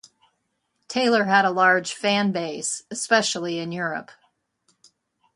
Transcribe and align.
Taylor 0.87 1.25
had 1.25 1.45
a 1.45 1.51
large 1.51 1.93
fanbase, 1.93 2.81
especially 2.89 3.59
in 3.59 3.71
Europe. 3.71 4.09